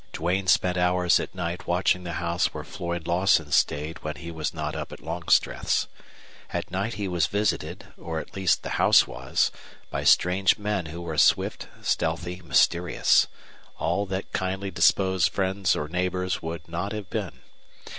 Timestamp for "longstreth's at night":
5.03-6.95